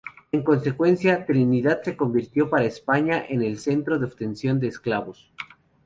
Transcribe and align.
En 0.31 0.41
consecuencia, 0.43 1.27
Trinidad 1.27 1.83
se 1.83 1.95
convirtió 1.95 2.49
para 2.49 2.65
España 2.65 3.23
en 3.29 3.43
el 3.43 3.59
centro 3.59 3.99
de 3.99 4.05
obtención 4.05 4.59
de 4.59 4.67
esclavos. 4.67 5.31